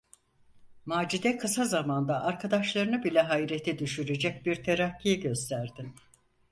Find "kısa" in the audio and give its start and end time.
1.37-1.65